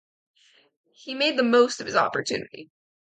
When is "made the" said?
1.13-1.43